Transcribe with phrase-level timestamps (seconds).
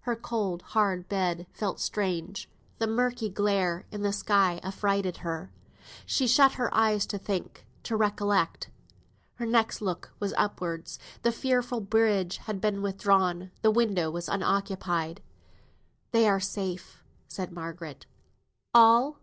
[0.00, 5.52] Her cold, hard bed felt strange; the murky glare in the sky affrighted her.
[6.04, 8.70] She shut her eyes to think, to recollect.
[9.36, 10.98] Her next look was upwards.
[11.22, 15.22] The fearful bridge had been withdrawn; the window was unoccupied.
[16.10, 18.06] "They are safe," said Margaret.
[18.74, 19.20] "All?